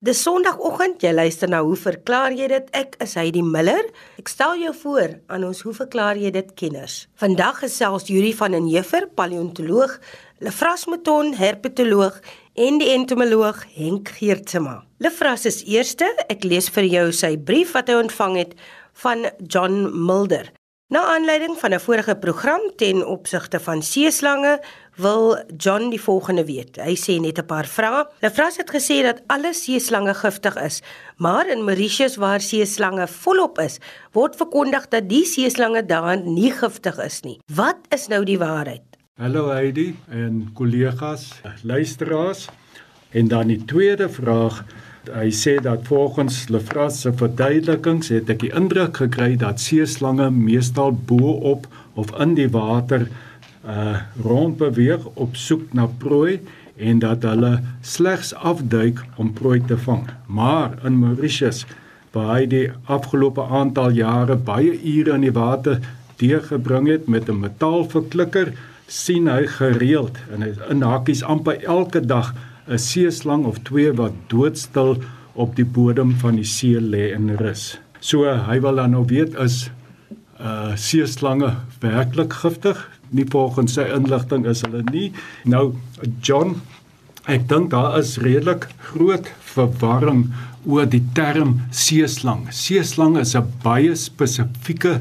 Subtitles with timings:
[0.00, 2.68] Dis Sondagoggend, jy luister na Hoe verklaar jy dit?
[2.72, 3.84] Ek is Heidi Miller.
[4.16, 6.94] Ek stel jou voor aan ons Hoe verklaar jy dit kenners.
[7.20, 9.98] Vandag gesels Yuri van den Heever, paleontoloog,
[10.40, 12.16] Lefras Mouton, herpetoloog
[12.56, 14.78] en die entomoloog Henk Geertsma.
[15.04, 16.08] Lefras is eerste.
[16.32, 18.56] Ek lees vir jou sy brief wat hy ontvang het
[19.04, 20.48] van John Mulder.
[20.90, 24.62] Na aanleiding van 'n vorige program ten opsigte van seeslange
[25.00, 26.76] wil John die volgende weet.
[26.80, 28.04] Hy sê net 'n paar vrae.
[28.20, 30.82] Lefras het gesê dat alle seeslange giftig is,
[31.16, 33.78] maar in Mauritius waar seeslange volop is,
[34.12, 37.38] word verkondig dat die seeslange daar nie giftig is nie.
[37.54, 38.82] Wat is nou die waarheid?
[39.18, 42.48] Hallo Heidi en kollegas, luisteraars.
[43.10, 44.64] En dan die tweede vraag
[45.08, 50.92] Hy sê dat volgens Lefras se verduidelikings het ek die indruk gekry dat seeslange meestal
[50.92, 51.64] bo op
[51.96, 53.06] of in die water
[53.66, 56.40] uh rond beweeg op soek na prooi
[56.76, 60.06] en dat hulle slegs afduik om prooi te vang.
[60.26, 61.66] Maar in Mauritius
[62.12, 65.78] waar hy die afgelope aantal jare baie ure in die water
[66.20, 68.52] deurgebring het met 'n metaalverklikker,
[68.86, 72.34] sien hy gereeld en hy in hakies amper elke dag
[72.68, 74.98] 'n seeslang of twee wat doodstil
[75.32, 77.78] op die bodem van die see lê en rus.
[78.00, 79.70] So hy wil dan nou weet is
[80.40, 82.99] uh seeslange werklik giftig?
[83.10, 85.10] Nie volgens sy inligting is hulle nie.
[85.44, 85.72] Nou
[86.22, 86.60] John,
[87.30, 90.28] ek dink daar is redelik groot verwarring
[90.66, 92.46] oor die term seeslang.
[92.52, 95.00] Seeslang is 'n baie spesifieke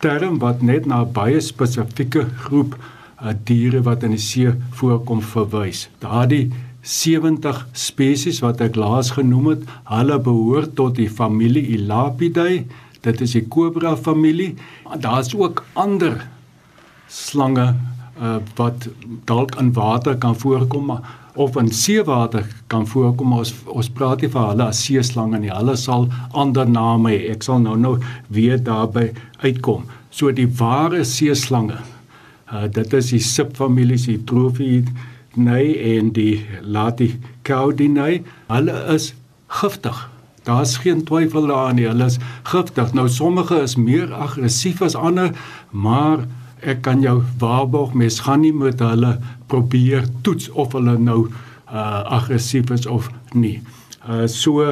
[0.00, 5.22] term wat net na 'n baie spesifieke groep uh, diere wat in die see voorkom
[5.22, 5.88] verwys.
[6.00, 12.64] Daardie 70 spesies wat ek laas genoem het, hulle behoort tot die familie Elapidae.
[13.02, 14.54] Dit is die kobra familie.
[15.02, 16.22] Daar's ook ander
[17.08, 17.66] slange
[18.20, 18.88] uh, wat
[19.28, 21.00] dalk in water kan voorkom
[21.34, 23.32] of in seewater kan voorkom.
[23.32, 25.52] Ons ons praat nie van hulle as seeslange nie.
[25.52, 27.18] Hulle sal ander name hê.
[27.34, 27.98] Ek sal nou nou
[28.32, 29.10] weer daarby
[29.44, 29.84] uitkom.
[30.10, 31.76] So die ware seeslange.
[32.46, 39.12] Uh, dit is die subfamilies die Trophiidae nei en die Laticaudinae, hulle is
[39.60, 40.08] giftig.
[40.46, 42.92] Daar's geen twyfel daaraan nie, hulle is giftig.
[42.94, 45.32] Nou sommige is meer aggressief as ander,
[45.70, 46.24] maar
[46.62, 49.16] ek kan jou waarborg mens gaan nie met hulle
[49.50, 51.26] probeer toets of hulle nou
[51.66, 53.60] uh aggressief is of nie.
[54.08, 54.64] Uh so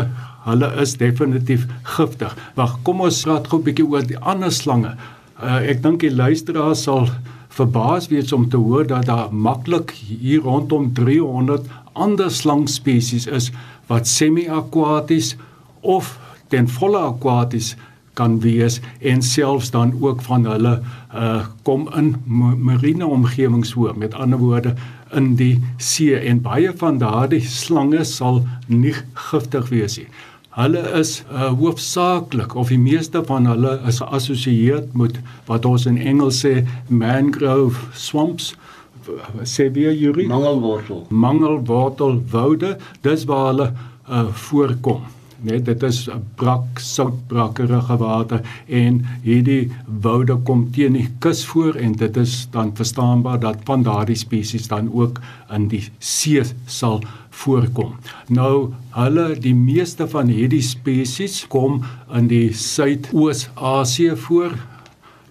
[0.44, 2.34] hulle is definitief giftig.
[2.54, 4.96] Wag, kom ons praat gou 'n bietjie oor die ander slange.
[5.42, 7.08] Uh ek dink die luisteraar sal
[7.54, 13.50] verbaas wees om te hoor dat daar maklik hier rondom 300 ander slangspesies is
[13.86, 15.36] wat semi-aquaties
[15.80, 16.18] of
[16.48, 17.74] ten volle aquaties
[18.18, 20.80] kan wees en selfs dan ook van hulle
[21.14, 22.14] uh kom in
[22.58, 24.74] marine omgewings voor met ander woorde
[25.12, 26.14] in die see.
[26.16, 30.08] En baie van daardie slange sal nie giftig wees nie.
[30.54, 35.98] Hulle is uh, hoofsaaklik of die meeste van hulle is geassosieer met wat ons in
[35.98, 38.52] Engels sê mangrove swamps.
[39.42, 41.06] Sê weer Yuri mangelwortel.
[41.10, 43.68] Mangelwortel woude dis waar hulle
[44.08, 45.02] uh, voorkom
[45.44, 46.06] Nee, dit is
[46.40, 52.72] brak soutbrakkerige water en hierdie woude kom teen die kus voor en dit is dan
[52.76, 55.20] verstaanbaar dat van daardie spesies dan ook
[55.52, 57.02] in die see sal
[57.34, 57.92] voorkom.
[58.32, 61.82] Nou hulle die meeste van hierdie spesies kom
[62.14, 64.56] in die Suidoos-Asië voor,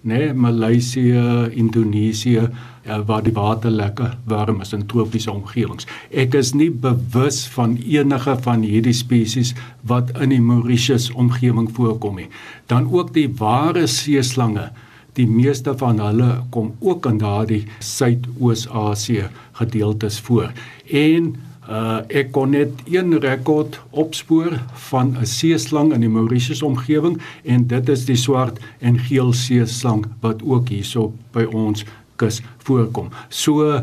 [0.04, 2.48] né, nee, Maleisië, Indonesië,
[2.84, 5.86] ja, waar die water lekker warm is in tropiese omgewings.
[6.12, 9.54] Ek is nie bewus van enige van hierdie spesies
[9.88, 12.28] wat in die Mauritius omgewing voorkom nie.
[12.68, 14.70] Dan ook die ware seeslange
[15.14, 19.28] Die meeste van hulle kom ook in daardie Suidoos-Asië
[19.60, 20.50] gedeeltes voor.
[20.90, 21.36] En
[21.68, 24.60] uh ek kon net een rekord opspoor
[24.90, 30.04] van 'n seeslang in die Mauritius omgewing en dit is die swart en geel seeslang
[30.20, 31.84] wat ook hierso by ons
[32.16, 33.08] kus voorkom.
[33.28, 33.80] So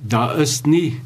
[0.00, 1.00] daar is nie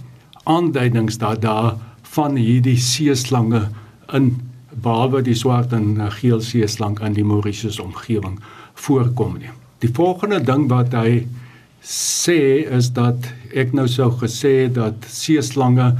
[0.45, 3.69] aanduidings dat daar van hierdie seeslange
[4.13, 4.35] in
[4.83, 8.39] behalwe die swart en geel seeslang in die Mauritius omgewing
[8.75, 9.51] voorkom nie.
[9.79, 11.27] Die volgende ding wat hy
[11.87, 15.93] sê is dat ek nou sou gesê dat seeslange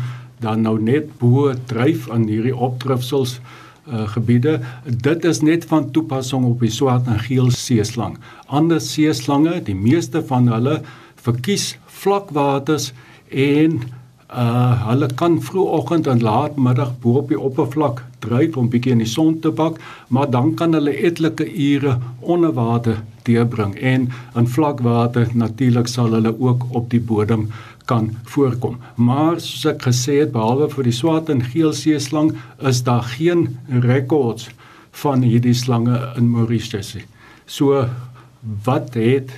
[0.43, 4.59] dan nou net bo dryf aan hierdie opdrifsels uh, gebiede.
[4.85, 8.19] Dit is net van toepassing op die swart en geel seeslang.
[8.47, 10.81] Ander seeslange, die meeste van hulle
[11.23, 12.91] verkies vlakwaters
[13.31, 13.81] en
[14.27, 19.07] Uh hulle kan vroegoggend en laatmiddag bo op die oppervlak dryf om bietjie in die
[19.07, 19.79] son te bak,
[20.09, 26.11] maar dan kan hulle etlike ure onder water deurbring en in vlak water natuurlik sal
[26.19, 27.49] hulle ook op die bodem
[27.87, 28.81] kan voorkom.
[28.95, 33.49] Maar soos ek gesê het, behalwe vir die swart en geel seeslang, is daar geen
[33.71, 34.51] rekords
[35.03, 36.97] van hierdie slange in Mauritius.
[37.47, 37.87] So
[38.67, 39.31] wat het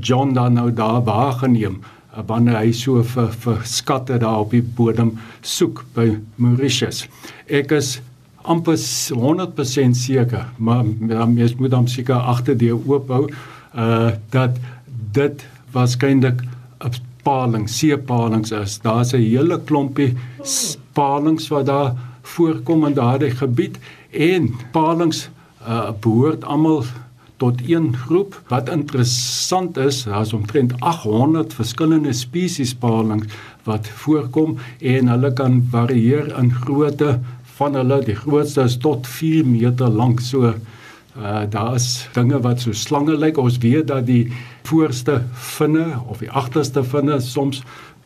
[0.00, 1.80] John dan nou daar waargeneem?
[2.26, 7.06] Wanneer hy so vir vir skatte daar op die bodem soek by Mauritius.
[7.46, 8.00] Ek is
[8.48, 10.84] amper 100% seker, maar
[11.28, 13.28] mens moet hom seker agterdeur oophou
[13.74, 14.56] uh dat
[15.12, 16.42] dit waarskynlik
[16.84, 18.78] 'n paling, seepalings is.
[18.78, 20.16] Daar's 'n hele klompie
[20.92, 21.92] palings wat daar
[22.22, 23.78] voorkom in daardie gebied
[24.10, 25.28] en palings
[25.68, 26.84] uh behoort almal
[27.38, 28.36] tot een groep.
[28.50, 33.24] Wat interessant is, daar's omtrent 800 verskillende spesies paling
[33.68, 37.18] wat voorkom en hulle kan varieer in grootte
[37.58, 38.00] van hulle.
[38.04, 40.20] Die grootste is tot 4 meter lank.
[40.20, 40.54] So
[41.18, 43.38] uh daar's dinge wat so slange lyk.
[43.38, 44.30] Ons weet dat die
[44.68, 47.62] voorste vinne of die agterste vinne soms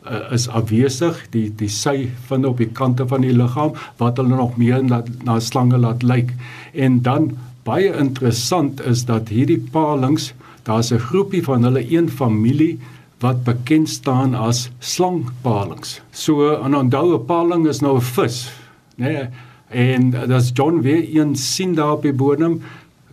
[0.07, 4.35] uh, is afwesig die die sy vinne op die kante van die liggaam wat hulle
[4.35, 6.33] nog meer na, na slange laat lyk
[6.73, 7.31] en dan
[7.63, 10.33] baie interessant is dat hierdie palings,
[10.63, 12.79] daar's 'n groepie van hulle een familie
[13.19, 16.01] wat bekend staan as slangpalings.
[16.11, 18.51] So 'n onthou 'n paling is nou 'n vis,
[18.97, 19.05] né?
[19.05, 19.27] Nee,
[19.69, 22.61] en das John weer een sien daar op die bodem,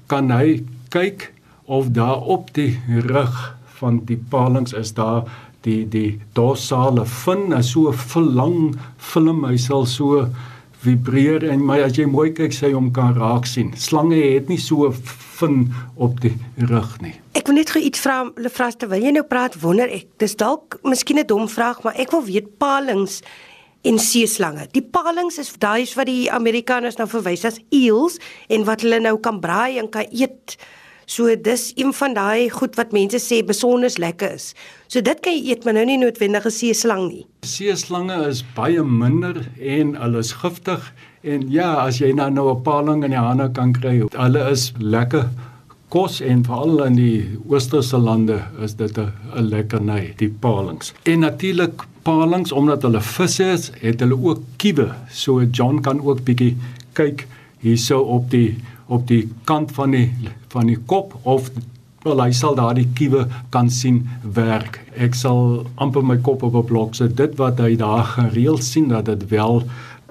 [0.07, 1.33] kan hy kyk
[1.65, 5.23] of daar op die rug van die palings is daar
[5.61, 10.29] die die dorsale fin, so 'n verlang film, hy sal so
[10.85, 13.73] vibreer en my as jy mooi kyk sy hom kan raak sien.
[13.77, 14.89] Slange het nie so
[15.41, 16.33] vin op die
[16.71, 17.15] rug nie.
[17.37, 20.09] Ek wil net gou iets vra Lefras terwyl jy nou praat wonder ek.
[20.23, 23.23] Dis dalk miskien 'n dom vraag, maar ek wil weet palings
[23.83, 24.69] en seeslange.
[24.73, 28.19] Die palings is daai wat die Amerikaners nou verwys as eels
[28.49, 30.57] en wat hulle nou kan braai en kan eet.
[31.11, 34.53] So dis een van daai goed wat mense sê besonder lekker is.
[34.87, 37.27] So dit kan jy eet, maar nou nie noodwendig 'n seeslang nie.
[37.43, 40.93] Seeslange is baie minder en hulle is giftig
[41.23, 44.73] en ja, as jy nou nou 'n paling in die hande kan kry, hulle is
[44.79, 45.27] lekker
[45.89, 50.93] kos en veral in die oosterse lande is dit 'n lekkerny, die palings.
[51.03, 54.95] En natuurlik palings omdat hulle visse is, het hulle ook kiewe.
[55.11, 56.57] So John kan ook bietjie
[56.93, 57.27] kyk
[57.61, 58.57] hierso op die
[58.91, 60.09] op die kant van die
[60.51, 61.51] van die kop of
[62.03, 64.01] wel hy sal daardie kiewe kan sien
[64.35, 64.81] werk.
[64.97, 67.17] Ek sal amper my kop op 'n blok sit.
[67.17, 69.63] Dit wat hy daar gereeld sien dat dit wel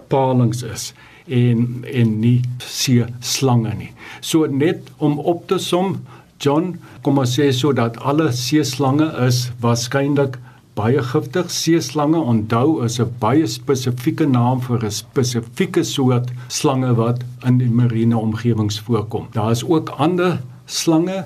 [0.08, 0.94] palings is
[1.28, 3.92] en en nie see slange nie.
[4.22, 6.00] So net om op te som
[6.40, 10.40] John kom ons sê so dat alle see slange is waarskynlik
[10.80, 11.52] baie giftig.
[11.52, 17.70] Seeslange onthou is 'n baie spesifieke naam vir 'n spesifieke soort slange wat in die
[17.70, 19.28] marine omgewings voorkom.
[19.32, 21.26] Daar is ook ander slange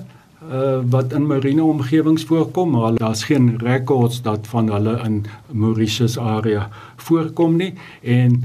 [0.52, 6.18] uh, wat in marine omgewings voorkom, maar daar's geen rekords dat van hulle in Mauritius
[6.18, 8.42] area voorkom nie en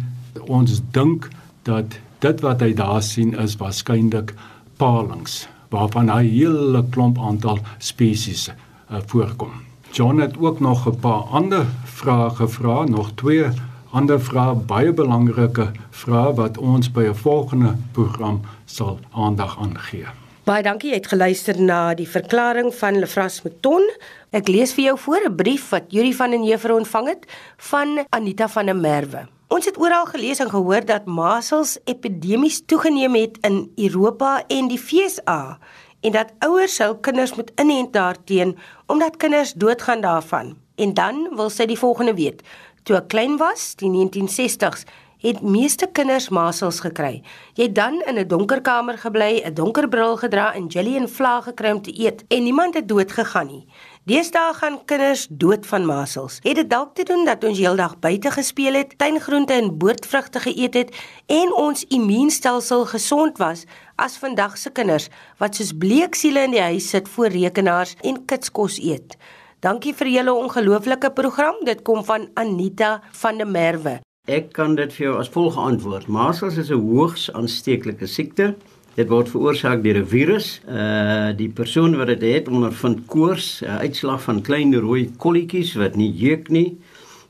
[0.47, 1.27] ons dink
[1.63, 4.33] dat dit wat hy daar sien is waarskynlik
[4.77, 9.68] palings waarvan hy 'n hele klomp aantal spesies uh, voorkom.
[9.99, 13.45] John het ook nog 'n paar ander vrae gevra, nog twee
[13.91, 20.05] ander vrae, baie belangrike vrae wat ons by 'n volgende program sal aandag aan gee.
[20.43, 23.89] Baie dankie, jy het geluister na die verklaring van Lefras Meton.
[24.29, 27.25] Ek lees vir jou voor 'n brief wat Yuri van den Heever ontvang het
[27.57, 29.27] van Anita van der Merwe.
[29.47, 34.79] Ons het oral gelees en gehoor dat masels epidemies toegeneem het in Europa en die
[34.79, 35.57] FSA
[35.99, 38.57] en dat ouers hul kinders moet inent daarteen
[38.89, 40.57] omdat kinders doodgaan daarvan.
[40.75, 42.41] En dan wil sy die volgende weet.
[42.83, 44.87] Toe ek klein was, die 1960s,
[45.19, 47.19] het meeste kinders masels gekry.
[47.53, 51.09] Jy het dan in 'n donker kamer gebly, 'n donker bril gedra en jelly en
[51.09, 53.65] vla gekry om te eet en niemand het dood gegaan nie.
[54.09, 56.39] Deesdae gaan kinders dood van masels.
[56.41, 60.77] Het dit dalk te doen dat ons heeldag buite gespeel het, tuingroente en boordvrugte geëet
[60.79, 60.95] het
[61.29, 63.67] en ons immuunstelsel gesond was
[64.01, 68.17] as vandag se kinders wat soos bleek siele in die huis sit voor rekenaars en
[68.25, 69.13] kitskos eet.
[69.61, 71.61] Dankie vir julle ongelooflike program.
[71.69, 73.99] Dit kom van Anita van der Merwe.
[74.25, 76.09] Ek kan dit vir jou as volg antwoord.
[76.09, 78.55] Masels is 'n hoogs aansteeklike siekte
[78.99, 80.59] Dit word veroorsaak deur 'n virus.
[80.67, 85.95] Uh die persoon wat dit het ondervind koors, 'n uitslag van klein rooi kolletjies wat
[85.95, 86.77] nie jeuk nie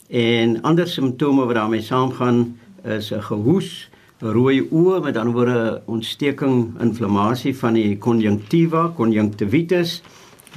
[0.10, 6.82] en ander simptome wat daarmee saamgaan is 'n gehoes, rooi oë met word 'n ontsteking,
[6.82, 10.02] inflammasie van die konjunktiva, konjunktivitis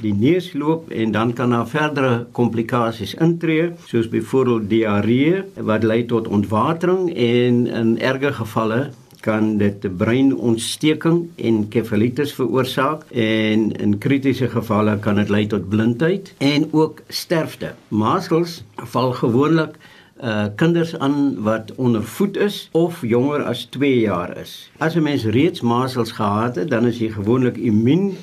[0.01, 6.05] die neus loop en dan kan daar verdere komplikasies intree soos byvoorbeeld diarree wat lei
[6.05, 8.89] tot ontwatering en in erge gevalle
[9.23, 16.33] kan dit breinontsteking en kefalitis veroorsaak en in kritiese gevalle kan dit lei tot blindheid
[16.43, 17.73] en ook sterfte.
[17.87, 18.61] Masels
[18.95, 19.79] val gewoonlik
[20.23, 24.69] uh kinders aan wat ondervoed is of jonger as 2 jaar is.
[24.77, 28.13] As 'n mens reeds masels gehad het, dan is jy gewoonlik immuun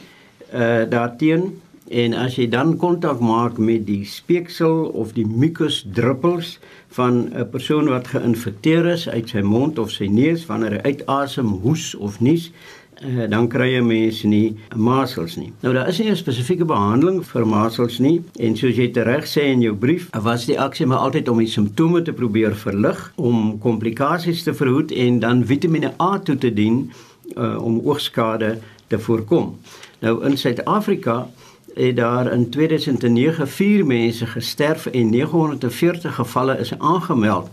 [0.55, 1.53] uh daarteenoor
[1.91, 6.59] En as jy dan kontak maak met die speeksel of die mucus druppels
[6.95, 11.47] van 'n persoon wat geïnfekteer is uit sy mond of sy neus wanneer hy uitasem,
[11.47, 12.53] hoes of nies,
[12.95, 15.53] eh, dan kry jy mense nie masels nie.
[15.63, 19.43] Nou daar is nie 'n spesifieke behandeling vir masels nie en soos jy reg sê
[19.43, 23.59] in jou brief, was die aksie maar altyd om die simptome te probeer verlig, om
[23.59, 26.93] komplikasies te verhoed en dan Vitamiene A toe te dien
[27.37, 29.59] uh, om oogskade te voorkom.
[30.01, 31.27] Nou in Suid-Afrika
[31.75, 37.51] het daar in 2009 vier mense gesterf en 940 gevalle is aangemeld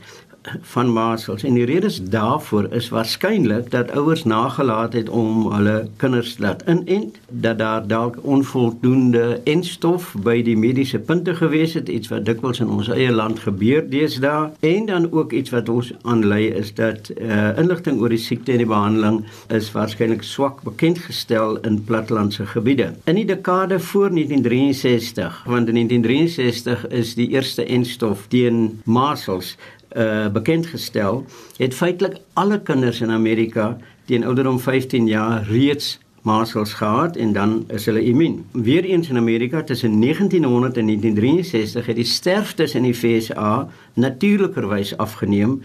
[0.62, 6.38] van masels en die redes daarvoor is waarskynlik dat ouers nagelaat het om hulle kinders
[6.38, 12.26] laat inent dat daar dalk onvoldoende enstof by die mediese punte gewees het iets wat
[12.26, 14.52] dikwels in ons eie land gebeur deesdae.
[14.60, 18.64] En dan ook iets wat ons aanlei is dat uh, inligting oor die siekte en
[18.64, 22.94] die behandeling is waarskynlik swak bekend gestel in plattelandse gebiede.
[23.06, 29.56] In die dekade voor 1963 want in 1963 is die eerste enstof teen masels
[29.98, 31.26] uh bekend gestel,
[31.58, 37.64] het feitelik alle kinders in Amerika teen ouderdom 15 jaar reeds masels gehad en dan
[37.68, 38.46] is hulle immuun.
[38.52, 45.62] Weereens in Amerika tussen 1900 en 1963 het die sterftes in die FSA natuurlikerwys afgeneem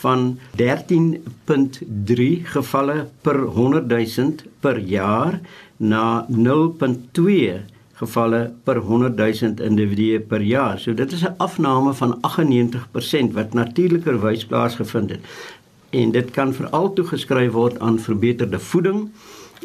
[0.00, 0.64] van 13.3
[2.42, 5.40] gevalle per 100 000 per jaar
[5.76, 10.78] na 0.2 gevalle per 100 000 individue per jaar.
[10.78, 15.20] So dit is 'n afname van 98% wat natuurlikerwys plaasgevind het.
[15.90, 19.08] En dit kan veral toegeskryf word aan verbeterde voeding,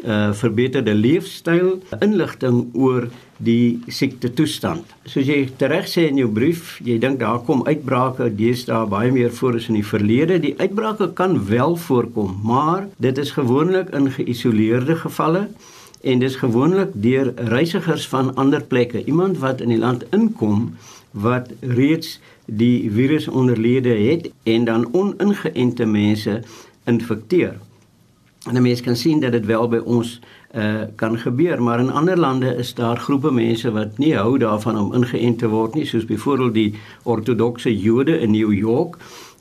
[0.04, 4.84] uh verbeterde leefstyl, inligting oor die siekte toestand.
[5.04, 9.30] Soos jy tereg sê in jou brief, jy dink daar kom uitbrake deesdae baie meer
[9.30, 10.40] voor as in die verlede.
[10.40, 15.48] Die uitbrake kan wel voorkom, maar dit is gewoonlik in geïsoleerde gevalle
[16.02, 20.74] en dis gewoonlik deur reisigers van ander plekke iemand wat in die land inkom
[21.10, 26.42] wat reeds die virus onderlede het en dan oningeënte mense
[26.84, 27.58] infekteer.
[28.48, 30.20] En 'n mens kan sien dat dit wel by ons
[30.54, 34.78] uh kan gebeur, maar in ander lande is daar groepe mense wat nie hou daarvan
[34.78, 38.96] om ingeënt te word nie, soos byvoorbeeld die ortodokse Jode in New York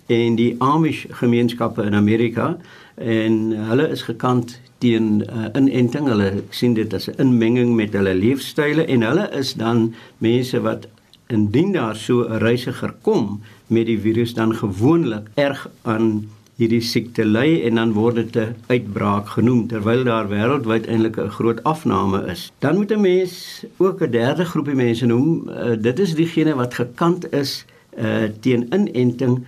[0.06, 2.58] en die Amish gemeenskappe in Amerika
[2.96, 6.10] en hulle is gekant teen uh, inenting.
[6.10, 10.88] Hulle sien dit as 'n inmenging met hulle leefstyle en hulle is dan mense wat
[11.30, 16.30] indien daar so 'n reisiger kom met die virus dan gewoonlik erg aan
[16.62, 21.30] hierdie siekte ly en dan word dit 'n uitbraak genoem terwyl daar wêreldwyd eintlik 'n
[21.38, 22.52] groot afname is.
[22.60, 25.50] Dan moet 'n mens ook 'n derde groepie mense noem.
[25.50, 27.66] Uh, dit is diegene wat gekant is
[27.98, 29.46] uh, teen inenting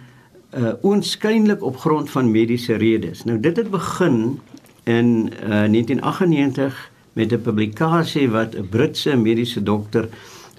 [0.58, 3.24] uh oënskynlik op grond van mediese redes.
[3.24, 4.40] Nou dit het begin
[4.84, 10.10] in uh, 1998 met 'n publikasie wat 'n Britse mediese dokter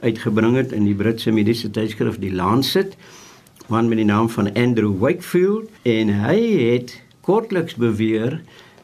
[0.01, 2.97] uitgebring het in die Britse mediese tydskrif die Lancet,
[3.67, 6.39] man met die naam van Andrew Wakefield en hy
[6.73, 8.41] het kortliks beweer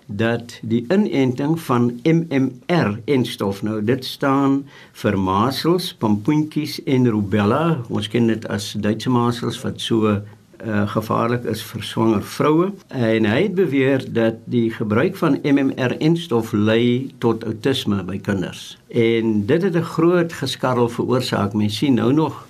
[0.07, 4.65] dat die inenting van MMR enstof nou dit staan
[5.03, 7.79] vir masels, pampoentjies en rubella.
[7.89, 10.19] Ons ken dit as Duitse masels wat so
[10.67, 16.53] uh, gevaarlik is vir swanger vroue en hy het beweer dat die gebruik van MMR-enstof
[16.53, 18.77] lei tot outisme by kinders.
[18.89, 21.53] En dit het 'n groot geskarrel veroorsaak.
[21.53, 22.47] Mens sien nou nog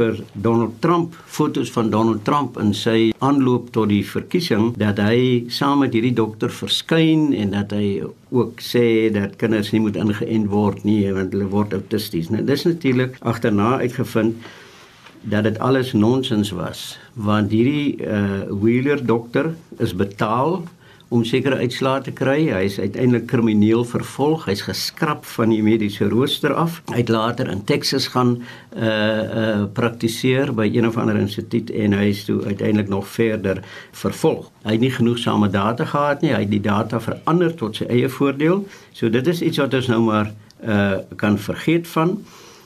[0.00, 5.46] vir Donald Trump fotos van Donald Trump in sy aanloop tot die verkiesing dat hy
[5.48, 10.50] saam met hierdie dokter verskyn en dat hy ook sê dat kinders nie moet ingeënt
[10.52, 12.30] word nie want hulle word autisties.
[12.30, 14.38] Nou dis natuurlik agterna uitgevind
[15.20, 20.62] dat dit alles nonsens was want hierdie uh Wheeler dokter is betaal
[21.10, 22.38] om sekere uitslae te kry.
[22.54, 24.44] Hy is uiteindelik krimineel vervolg.
[24.46, 26.78] Hy's geskraap van die mediese rooster af.
[26.92, 31.96] Hy het later in Texas gaan uh uh praktiseer by een of ander instituut en
[31.98, 34.52] hy is toe uiteindelik nog verder vervolg.
[34.62, 36.30] Hy het nie genoegsame data gehad nie.
[36.30, 38.62] Hy het die data verander tot sy eie voordeel.
[38.94, 40.30] So dit is iets wat ons nou maar
[40.62, 42.20] uh kan vergeet van.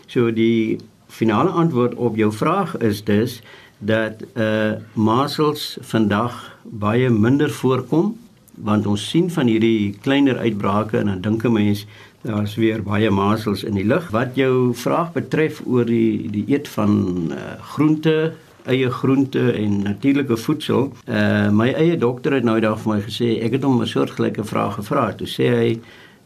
[0.06, 0.76] So die
[1.14, 3.40] finale antwoord op jou vraag is dus
[3.78, 8.14] dat uh masels vandag baie minder voorkom
[8.54, 11.86] want ons sien van hierdie kleiner uitbrake en dan dink 'n mens
[12.22, 14.10] daar's weer baie masels in die lug.
[14.10, 16.92] Wat jou vraag betref oor die die eet van
[17.30, 18.32] uh, groente
[18.64, 20.92] eie groente en natuurlike voedsel.
[21.08, 24.44] Uh my eie dokter het nou eendag vir my gesê ek het hom 'n soortgelyke
[24.44, 25.12] vraag gevra.
[25.12, 25.80] Toe sê hy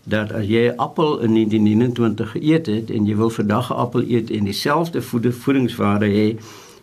[0.05, 4.03] dat as jy 'n appel in 1929 geëet het en jy wil vandag 'n appel
[4.09, 5.03] eet en dieselfde
[5.33, 6.37] voedingswaarde hê,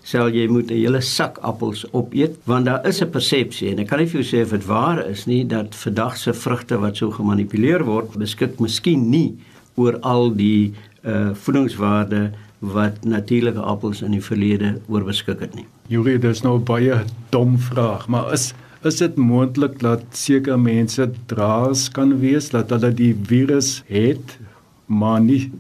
[0.06, 3.88] sal jy moet 'n hele sak appels opeet want daar is 'n persepsie en ek
[3.88, 6.98] kan nie vir jou sê of dit waar is nie dat vandag se vrugte wat
[6.98, 9.38] so gemanipuleer word beskik miskien nie
[9.76, 15.66] oor al die uh voedingswaarde wat natuurlike appels in die verlede oorbeskik het nie.
[15.88, 18.54] Juri, dis nou baie dom vraag, maar is
[18.86, 24.38] is dit moontlik dat sekere mense draers kan wees dat hulle die virus het
[24.86, 25.52] maar nie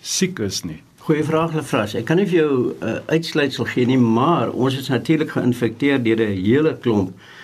[0.00, 0.82] siek is nie?
[1.04, 1.94] Goeie vraag, Lefras.
[1.94, 6.02] Ek kan nie vir jou 'n uh, uitsluitsel gee nie, maar ons is natuurlik geïnfekteer
[6.02, 7.43] deur 'n hele klomp uh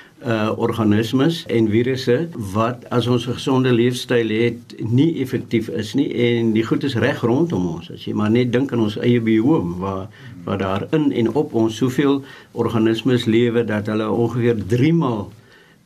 [0.56, 6.52] organismes en virusse wat as ons 'n gesonde leefstyl het nie effektief is nie en
[6.52, 9.78] die goed is reg rondom ons as jy maar net dink aan ons eie bioom
[9.78, 10.08] waar
[10.44, 12.22] waar daar in en op ons soveel
[12.52, 15.30] organismes lewe dat hulle ongeveer 3 maal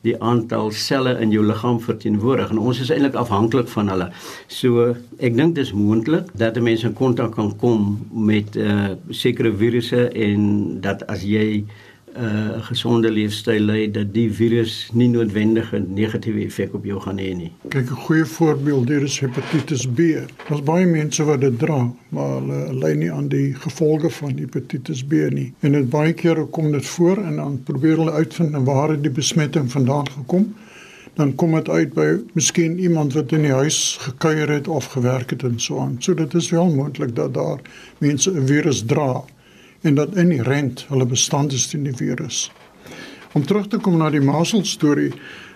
[0.05, 4.09] die aantal selle in jou liggaam verteenwoordig en ons is eintlik afhanklik van hulle.
[4.47, 9.51] So ek dink dis moontlik dat 'n mens in kontak kan kom met uh sekere
[9.51, 10.41] virusse en
[10.81, 11.65] dat as jy
[12.15, 16.99] 'n uh, gesonde leefstyl lei dat die virus nie noodwendig 'n negatiewe effek op jou
[17.01, 17.51] gaan hê nie.
[17.67, 19.99] Kyk, 'n goeie voorbeeld hier is hepatitis B.
[20.47, 25.03] Daar's baie mense wat dit dra, maar hulle ly nie aan die gevolge van hepatitis
[25.03, 25.53] B nie.
[25.59, 29.11] En dit baie kere kom dit voor en dan probeer hulle uitvind waar het die
[29.11, 30.55] besmetting vandaan gekom.
[31.13, 35.29] Dan kom dit uit by miskien iemand wat in die huis gekuier het of gewerk
[35.29, 35.95] het en so aan.
[35.99, 37.59] So dit is wel moontlik dat daar
[37.97, 39.23] mense 'n virus dra
[39.85, 42.49] en dat in die rent hulle bestand is teen die virus.
[43.37, 45.11] Om terug te kom na die masel storie,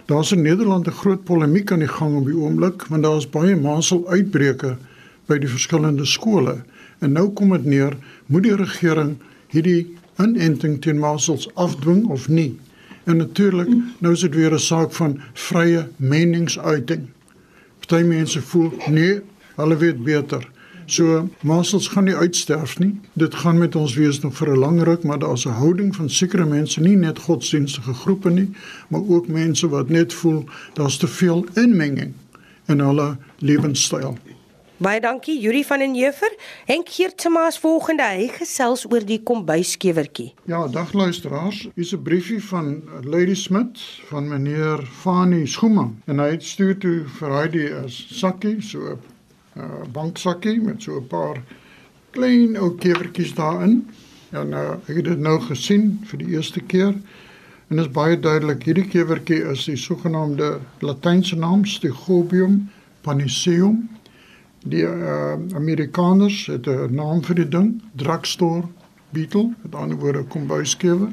[0.10, 3.56] daar's in Nederland 'n groot polemiek aan die gang op die oomblik want daar's baie
[3.56, 4.78] masel uitbreke
[5.26, 6.62] by die verskillende skole.
[7.00, 9.18] En nou kom dit neer, moet die regering
[9.48, 12.60] hierdie inenting teen masels afdwing of nie?
[13.06, 13.70] En natuurlik,
[14.00, 17.08] nou is dit weer 'n saak van vrye meningsuiting.
[17.80, 19.22] Party mense voel nee,
[19.56, 20.50] hulle weet beter.
[20.90, 22.96] So masels gaan nie uitsterf nie.
[23.14, 26.10] Dit gaan met ons wees nog vir 'n lang ruk, maar daar's 'n houding van
[26.10, 28.50] sekere mense, nie net godsdienstige groepe nie,
[28.88, 32.14] maar ook mense wat net voel daar's te veel inmenging
[32.66, 34.18] in hulle lewenstyl.
[34.78, 36.36] Baie dankie Yuri van den Jefer.
[36.66, 40.34] Henk Geertsmaas volgende hy gesels oor die kombuiskewertjie.
[40.46, 41.68] Ja, dag luisteraars.
[41.76, 47.04] Hier's 'n briefie van Lady Smith van meneer Fanie Schoeman en hy het stuur toe
[47.06, 48.98] vir hy die sakkie so
[49.58, 51.42] uh, banksakkie met so 'n paar
[52.12, 53.88] klein ou kevertjies daarin.
[54.30, 56.94] En uh, ek het dit nou gesien vir die eerste keer.
[57.70, 62.70] En dit is baie duidelik, hierdie kevertjie is die sogenaamde Latynse naam Stegobium
[63.02, 63.90] paniceum.
[64.66, 68.68] Die uh, Amerikaners het 'n naam vir die ding, drugstore
[69.10, 71.10] beetle, met ander woorde kombuiskewer.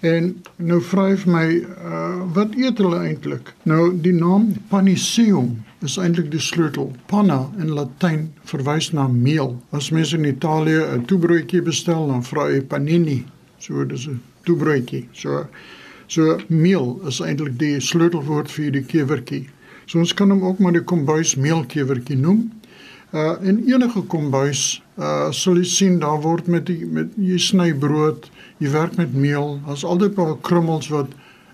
[0.00, 3.54] En nou vra hy vir my, uh, wat eet hulle eintlik?
[3.62, 6.90] Nou die naam paniceum is eintlik die sleutel.
[7.06, 9.54] Panna in Latyn verwys na meel.
[9.70, 13.24] As mense in Italië 'n toebroodjie bestel, dan vra hy panini.
[13.58, 15.06] So dis 'n toebroodjie.
[15.12, 15.46] So
[16.06, 19.48] so meel is eintlik die sleutelwoord vir die kewertjie.
[19.86, 22.50] So ons kan hom ook maar die kombuis meelkewertjie noem.
[23.12, 27.72] Uh in enige kombuis uh sal jy sien daar word met die met jy sny
[27.72, 29.60] brood, jy werk met meel.
[29.66, 31.08] Daar's altyd 'n paar krummels wat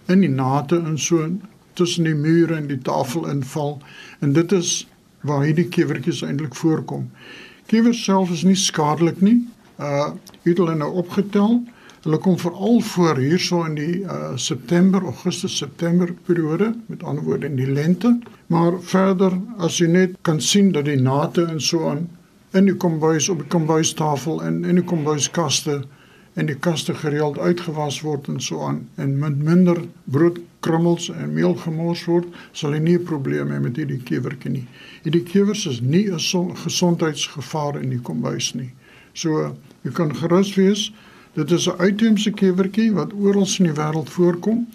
[0.08, 1.28] in die nate in so
[1.74, 3.78] tussen die mure en die tafel inval
[4.24, 4.72] en dit is
[5.28, 7.08] waar hierdie kewertjies eintlik voorkom.
[7.70, 9.38] Kewers self is nie skadelik nie.
[9.80, 10.12] Uh
[10.44, 11.62] het hulle nou opgetel.
[12.04, 17.48] Hulle kom veral voor hierso in die uh September, Augustus, September periode, met ander woorde
[17.48, 18.18] in die lente.
[18.52, 22.04] Maar verder as jy net kan sien dat die nate en so aan
[22.54, 25.80] in die kombuis op die kombuistafel en in die kombuiskaste
[26.34, 31.54] en die kaste gereeld uitgewas word en so aan en met minder broodkrummels en meel
[31.62, 34.66] gemors word, sal jy nie 'n probleem hê met hierdie kewertjie nie.
[35.02, 38.72] Hierdie kewers is nie 'n gesondheidsgevaar in die kombuis nie.
[39.12, 40.92] So jy kan gerus wees,
[41.34, 44.66] dit is 'n uitheemse kewertjie wat oral in die wêreld voorkom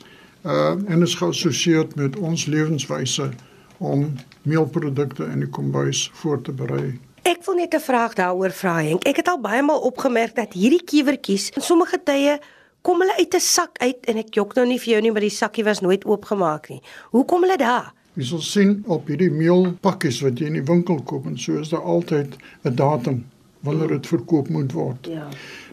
[0.46, 3.30] uh en is geassosieer met ons lewenswyse
[3.78, 7.00] om meelprodukte in die kombuis voor te berei.
[7.30, 9.04] Ek wil net 'n vraag daaroor vra Henk.
[9.06, 12.40] Ek het al baie maal opgemerk dat hierdie kiewertjies in sommige tye
[12.82, 15.22] kom hulle uit 'n sak uit en ek jok nou nie vir jou nie, maar
[15.22, 16.82] die sakkie was nooit oopgemaak nie.
[17.12, 17.94] Hoe kom hulle daar?
[18.16, 21.70] Jy sal sien op hierdie meelpakkies wat jy in die winkel koop en so is
[21.70, 23.26] daar altyd 'n datum
[23.60, 25.06] wanneer dit verkoop moet word.
[25.06, 25.28] Ja.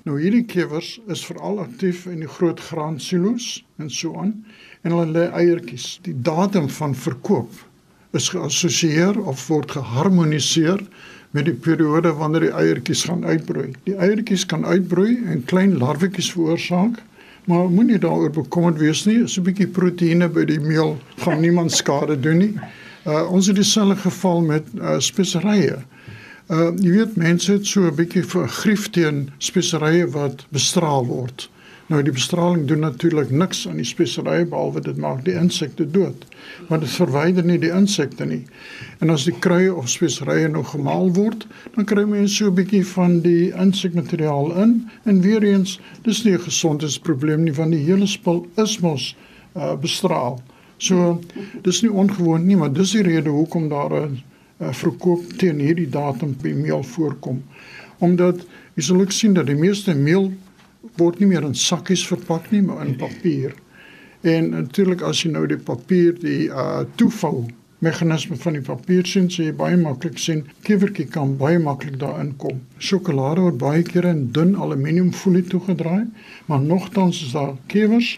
[0.05, 4.45] Nou hierdie kiewers is veral aktief in die groot graansilo's en so aan
[4.83, 5.99] en hulle lê eiertjies.
[6.03, 7.51] Die datum van verkoop
[8.13, 10.87] is geassosieer of word geharmoniseer
[11.37, 13.69] met die periode wanneer die eiertjies gaan uitbroei.
[13.85, 17.03] Die eiertjies kan uitbroei en klein larwetjies veroorsaak,
[17.51, 19.19] maar moenie daaroor bekommerd wees nie.
[19.25, 22.55] Is 'n bietjie proteïene by die meel gaan niemand skade doen nie.
[23.07, 25.77] Uh ons het dieselfde geval met uh speserye.
[26.51, 31.51] Uh jy weet mense het so 'n bietjie vergrief teen speserye wat bestraal word.
[31.87, 36.25] Nou die bestraling doen natuurlik niks aan die speserye behalwe dit maak die insekte dood.
[36.67, 38.41] Maar dit verwyder nie die insekte nie.
[38.99, 41.47] En as die kruie of speserye nou gemaal word,
[41.77, 44.73] dan kry mense so 'n bietjie van die insekmateriaal in
[45.05, 49.15] en weer eens, dis nie 'n gesondheidsprobleem nie want die hele spul is mos
[49.55, 50.43] uh, bestraal.
[50.79, 51.21] So
[51.63, 54.23] dis nie ongewoon nie, maar dis die rede hoekom daar 'n
[54.59, 57.45] uh, verkoop teen hierdie datum by meel voorkom.
[57.99, 60.33] Omdat jy sal ook sien dat die meeste meel
[60.97, 63.55] word nie meer in sakkies verpak nie, maar in papier.
[64.27, 67.47] En natuurlik as jy nou die papier die uh toevou
[67.85, 72.33] meganisme van die papier sien, sê jy baie maklik sien kevertjie kan baie maklik daarin
[72.41, 72.63] kom.
[72.79, 76.07] Sjokolade word baie keer in dun aluminiumfolie toegedraai,
[76.47, 78.17] maar nogtans is daar kewers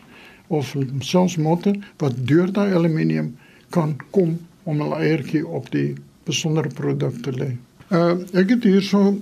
[0.49, 3.35] of selfs motte wat deur daai aluminium
[3.75, 7.51] kan kom om 'n eiertjie op die besondere produk te lê.
[7.91, 9.19] Uh ek het hierso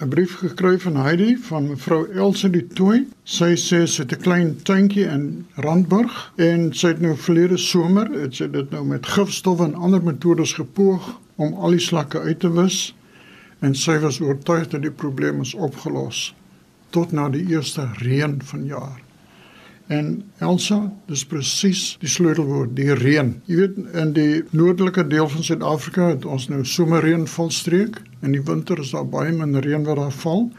[0.00, 3.06] 'n brief gekry van Heidi van mevrou Elsie die Tooi.
[3.24, 8.06] Sy sê sy het 'n klein tuintjie in Randburg en sy het nou verlede somer,
[8.20, 12.40] het sy dit nou met gifstowwe en ander metodes gepoog om al die slakke uit
[12.40, 12.94] te wis
[13.58, 16.34] en sy was oortuig dat die probleem is opgelos
[16.90, 19.07] tot na die eerste reën van jaar.
[19.88, 20.08] En
[20.44, 23.30] Elsa, dis presies die sleutelwoord, die reën.
[23.48, 27.96] Jy weet in die noordelike deel van Suid-Afrika het ons nou somerreën volstreek.
[28.20, 30.50] In die winter is daar baie min reën wat daar val.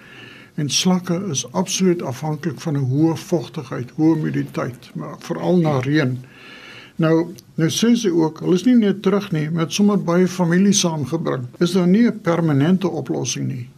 [0.57, 6.17] En slakke is absoluut afhanklik van 'n hoë vogtigheid, hoë humiditeit, maar veral na reën.
[6.95, 10.73] Nou, nou sê sy ook, hulle is nie net terug nie, met sommer baie familie
[10.73, 11.45] saamgebring.
[11.59, 13.69] Is daar nie 'n permanente oplossing nie?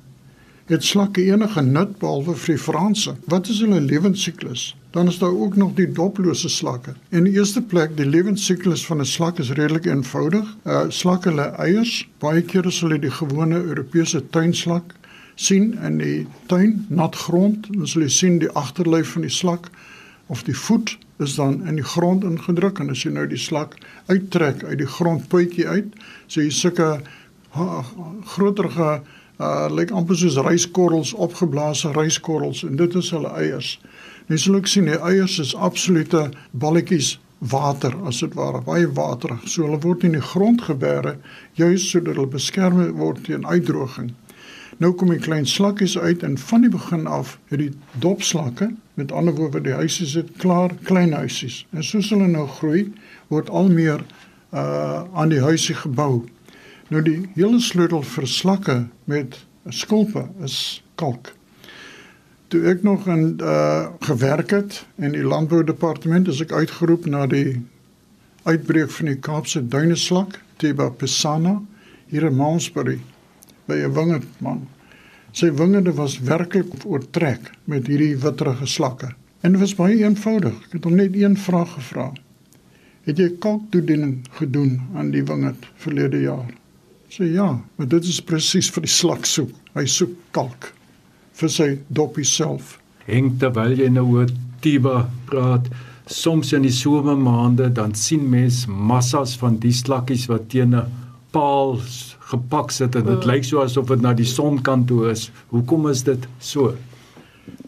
[0.71, 3.11] Het slakke enige nut behalwe vir die Franse?
[3.27, 4.69] Wat is hulle lewensiklus?
[4.95, 6.93] Dan is daar ook nog die doplose slakke.
[7.09, 10.47] In die eerste plek, die lewensiklus van 'n slak is redelik eenvoudig.
[10.63, 12.07] Uh slakke lê eiers.
[12.19, 14.95] Baie kere sal jy die gewone Europese tuinslak
[15.35, 17.67] sien in die tuin, nat grond.
[17.73, 19.69] Dan sal jy sien die agterlyf van die slak
[20.27, 23.75] of die voet is dan in die grond ingedruk en as jy nou die slak
[24.07, 25.93] uittrek uit die grondpuitjie uit,
[26.27, 27.01] so jy sulke
[28.23, 29.01] groterige
[29.41, 33.73] uh lyk amper soos ryskorrels opgeblaasde ryskorrels en dit is hulle eiers.
[34.29, 39.41] Jy sal ook sien die eiers is absolute balletjies water as dit ware, baie waterig.
[39.49, 41.15] So hulle word in die grond gebeere
[41.57, 44.11] juis sodat hulle beskerm word teen uitdroging.
[44.81, 49.11] Nou kom die klein slakkies uit en van die begin af het die dopslakke, met
[49.11, 51.63] ander woorde die huise sit klaar klein huisies.
[51.73, 52.87] En soos hulle nou groei,
[53.33, 54.05] word al meer
[54.51, 56.25] uh aan die huisie gebou.
[56.91, 61.31] Nou die hele sleutel vir slakke met skulpe is kalk
[62.51, 67.61] toe ek nog in uh gewerk het in die landboudepartement is ek uitgeroep na die
[68.43, 71.61] uitbreek van die Kaapse duineslak Tiba Pisana
[72.11, 72.99] hier in Malmesbury
[73.71, 74.67] by 'n wingerdman.
[75.31, 79.15] Sy wingerde was werklik oortrek met hierdie witterige slakke.
[79.41, 80.55] En dit was baie eenvoudig.
[80.65, 82.11] Ek het hom net een vraag gevra.
[83.03, 86.60] Het jy kalktoediening gedoen aan die wingerd verlede jaar?
[87.11, 89.51] Sê ja, maar dit is presies vir die slak soek.
[89.75, 90.69] Hy soek kalk
[91.35, 92.77] vir sy doppie self.
[93.03, 94.31] Henk terwyl jy nou oor
[94.63, 95.67] Tiba praat,
[96.05, 100.85] soms in die somermaande dan sien mens massas van die slakkies wat teen 'n
[101.35, 101.79] paal
[102.31, 105.31] gepak sit en dit uh, lyk so asof dit na die sonkant toe is.
[105.51, 106.77] Hoekom is dit so?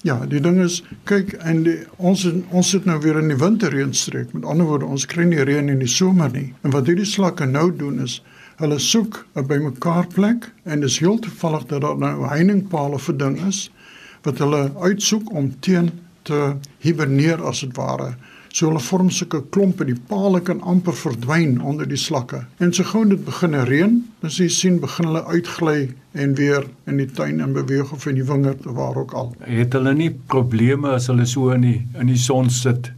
[0.04, 4.34] Ja, die ding is, kyk en die, ons ons sit nou weer in die winterreënstreek.
[4.34, 6.54] Met ander woorde, ons kry nie reën in die somer nie.
[6.64, 8.22] En wat hierdie slakke nou doen is
[8.62, 13.38] Hulle soek 'n bymekaar plek en dis heel toevallig dat daar nou heiningpale vir ding
[13.48, 13.72] is
[14.24, 15.90] wat hulle uitsoek om teen
[16.22, 18.16] te hiberneer as dit ware.
[18.54, 22.44] So hulle vorm sulke klompe, die pale kan amper verdwyn onder die slakke.
[22.62, 25.78] En so gou dit begin reën, dan sien jy sien begin hulle uitgly
[26.22, 29.32] en weer in die tuin in beweeg of in die wingerd of waar ook al.
[29.48, 32.92] Het hulle nie probleme as hulle so in die in die son sit?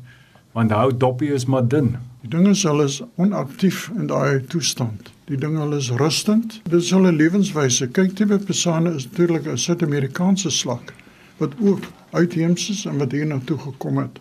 [0.59, 1.93] Want hou doppie is maar dun.
[2.25, 5.13] Die ding is hulle is onaktief in daai toestand.
[5.31, 6.59] Die ding hulle is rustend.
[6.67, 7.87] Dit is hulle lewenswyse.
[7.95, 10.91] Kyk, Tipe Pesane is natuurlik 'n Suid-Amerikaanse slak
[11.39, 14.19] wat ook uitheems is en wat hier na toe gekom het.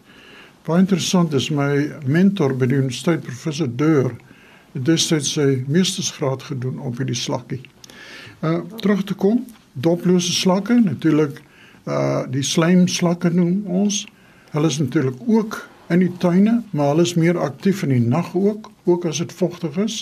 [0.65, 4.15] Baie interessant is my mentor by die universiteit professor Deur
[4.73, 7.59] het destyds sy meestersgraad gedoen op hierdie slakkie.
[8.41, 9.43] Uh terug te kom,
[9.85, 11.43] doplose slakke, natuurlik
[11.85, 13.99] uh die slaimslakke noem ons.
[14.55, 15.59] Hulle is natuurlik ook
[15.93, 19.35] in die tuine, maar hulle is meer aktief in die nag ook, ook as dit
[19.37, 19.99] vogtig is.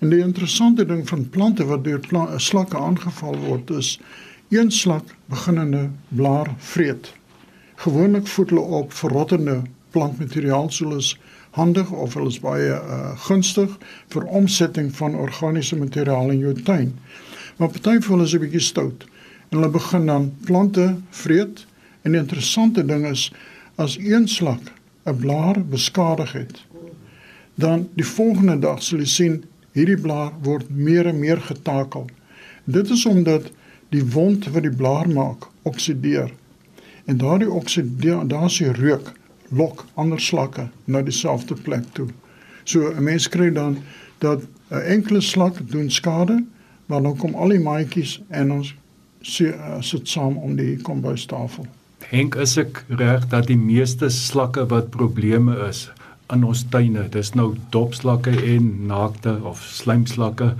[0.00, 3.98] En die interessante ding van plante wat deur pla slakke aangeval word is
[4.48, 7.12] een slak beginnende blaar vreet.
[7.84, 9.58] Gewoonlik voed hulle op verrottende
[9.90, 11.16] plantmateriaal soos
[11.58, 13.76] handig of hulle is baie uh, gunstig
[14.14, 16.94] vir omsetting van organiese materiaal in jou tuin.
[17.58, 19.06] Maar party van hulle is 'n bietjie stout
[19.50, 21.66] en hulle begin dan plante vreet
[22.02, 23.30] en die interessante ding is
[23.76, 24.72] as een slak
[25.06, 26.60] 'n blaar beskadig het
[27.60, 29.34] dan die volgende dag sal jy sien
[29.76, 32.06] hierdie blaar word meer en meer getakel.
[32.64, 33.50] Dit is omdat
[33.94, 36.30] die wond wat die blaar maak oksideer.
[37.04, 39.12] En daardie oksidasie reuk
[39.50, 42.08] lok ander slakke na dieselfde plek toe.
[42.64, 43.78] So 'n mens kry dan
[44.18, 46.44] dat 'n enkele slak doen skade,
[46.86, 48.74] maar dan kom al die maatjies en ons
[49.40, 51.66] eh, sit saam om die kombuistafel.
[51.98, 55.90] Henk, is ek reg dat die meeste slakke wat probleme is
[56.32, 60.54] in ons tuine, dis nou dopslakke en naakte of slijmslakke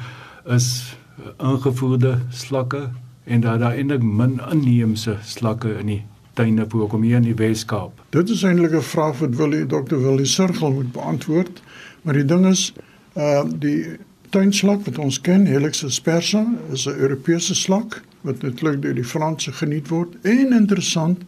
[0.44, 0.94] is
[1.38, 2.88] ingevoerde slakke
[3.24, 6.02] en dat daar eintlik min inheemse slakke in die
[6.34, 8.02] tuine voorkom hier in die Weskaap?
[8.14, 11.62] Dit is eintlik 'n vraag wat wil die dokter Willie Sirgel moet beantwoord,
[12.02, 12.72] maar die ding is
[13.16, 13.96] uh die
[14.30, 19.52] tuinslak wat ons ken, Helix aspersa, is 'n Europese slak wat natuurlik deur die Franse
[19.52, 20.14] geniet word.
[20.22, 21.22] En interessant,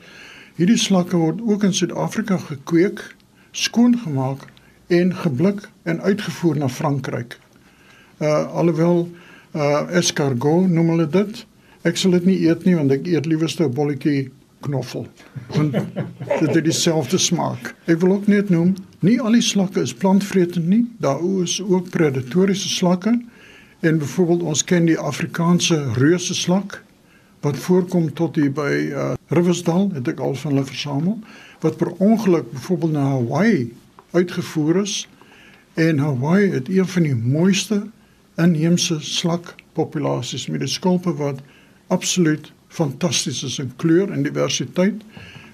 [0.55, 3.15] hierdie slakke word ook in Suid-Afrika gekweek,
[3.51, 4.47] skoongemaak
[4.87, 7.39] en geblik en uitgevoer na Frankryk.
[8.19, 9.09] Uh alhoewel
[9.55, 11.47] uh escargot noem hulle dit.
[11.83, 14.31] Ek sal dit nie eet nie want ek eet liewerste 'n bolletjie
[14.63, 15.07] knoffel.
[15.57, 17.75] Want dit het dieselfde smaak.
[17.91, 20.85] Ek wil ook net noem, nie al die slakke is plantvretend nie.
[21.03, 23.19] Daar is ook predatoriese slakke.
[23.81, 26.83] En byvoorbeeld ons ken die Afrikaanse reuse slak
[27.43, 31.17] wat voorkom tot hier by uh, Riversdal, het ek al van hulle versamel,
[31.65, 33.73] wat per ongeluk byvoorbeeld na Hawaii
[34.13, 35.09] uitgevoer is
[35.75, 37.81] en Hawaii het een van die mooiste
[38.37, 41.41] inheemse slakpopulasies met die skulpe wat
[41.87, 45.03] absoluut fantasties is in kleur en diversiteit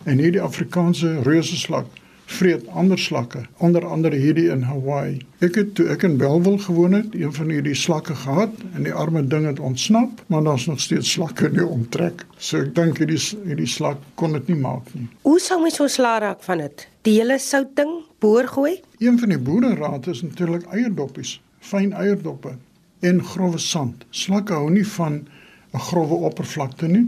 [0.04, 1.90] en hierdie Afrikaanse reuseslak
[2.28, 5.16] vreet ander slakke onder andere hierdie in Hawaii.
[5.40, 8.92] Ek het toe ek in Bellville gewoon het, een van hierdie slakke gehad en die
[8.92, 12.26] arme ding het ontsnap, maar daar's nog steeds slakke in die omtrek.
[12.36, 15.08] So ek dink hierdie hierdie slak kon dit nie maak nie.
[15.24, 16.86] Hoe sou mens so slaag raak van dit?
[17.08, 18.76] Die hele sout ding boor gooi?
[19.00, 22.58] Een van die boerderate is natuurlik eierdoppies, fyn eierdoppe
[23.00, 24.04] en grove sand.
[24.10, 25.22] Slakke hou nie van
[25.72, 27.06] 'n grove oppervlakte nie.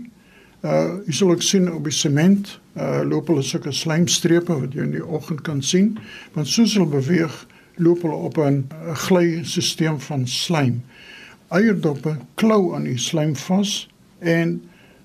[0.61, 4.83] Uh jy sal ook sien op die sement, uh loop hulle sulke slijmstrepe wat jy
[4.83, 5.99] in die oggend kan sien,
[6.35, 7.47] want soos hulle beweeg,
[7.77, 8.69] loop hulle op 'n
[9.07, 10.83] glystelsel van slijm.
[11.49, 14.61] Eierdoppe klou aan die slijm vas en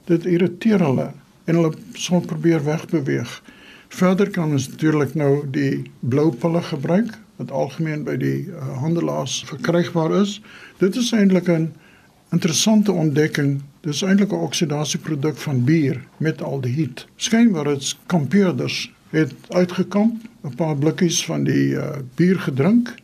[0.06, 1.12] dit irriteer hulle
[1.46, 3.41] en hulle sal probeer wegbeweeg.
[3.88, 9.44] Verder kan ons natuurlik nou die blou pille gebruik wat algemeen by die uh, handelaars
[9.48, 10.41] verkrygbaar is.
[10.80, 11.72] Dit is eintlik 'n
[12.36, 17.06] Interessante ontdekking, dis eintlik 'n oksidasieproduk van bier met aldehied.
[17.15, 22.95] Skynbaar dit kampeerders het uitgekamp, 'n paar blikkies van die uh, bier gedrink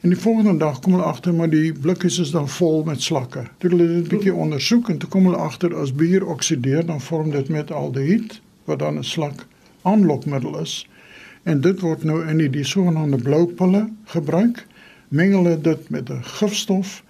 [0.00, 3.44] en die volgende dag kom hulle agter maar die blikkies is dan vol met slakke.
[3.58, 7.00] Toe hulle dit 'n bietjie ondersoek en toe kom hulle agter as bier oksideer dan
[7.00, 9.46] vorm dit met aldehied wat dan 'n slak
[9.82, 10.88] aanlokmiddel is.
[11.42, 14.66] En dit word nou in die sogenaamde blou pille gebruik.
[15.08, 17.02] Mengel dit met 'n gifstof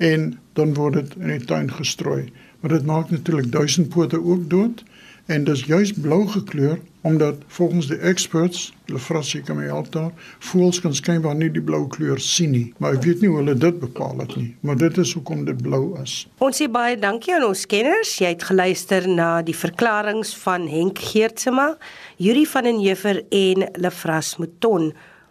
[0.00, 2.30] en dan word dit in die tuin gestrooi.
[2.60, 4.84] Maar dit maak natuurlik duisendpote ook dood
[5.30, 10.10] en dis juis blou gekleur omdat volgens die experts, hulle frasie kan my help daar,
[10.50, 13.54] voels kan skynbaar nie die blou kleur sien nie, maar ek weet nie hoe hulle
[13.56, 16.26] dit bepaal het nie, maar dit is hoekom dit blou is.
[16.44, 18.18] Ons sê baie dankie aan ons kenners.
[18.20, 21.70] Jy het geluister na die verklaringe van Henk Geertsema,
[22.20, 24.90] Yuri van den Heever en Lefras Mouton.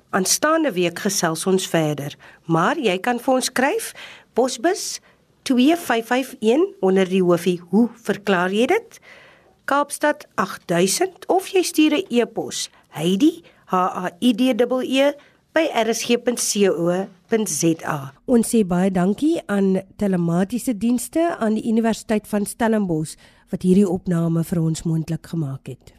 [0.10, 2.15] Aanstaande week gesels ons verder,
[2.49, 3.91] maar jy kan vir ons skryf
[4.39, 5.02] Posbus
[5.41, 8.99] 2551 onder die hoofie hoe verklaar jy dit?
[9.67, 14.54] Kaapstad 8000 of jy stuur 'n e-pos Heidi H A I D E
[15.02, 15.13] E
[15.52, 17.04] by rsg.co.za.
[18.25, 23.15] Ons sê baie dankie aan telematiese dienste aan die Universiteit van Stellenbosch
[23.52, 25.93] wat hierdie opname vir ons moontlik gemaak het.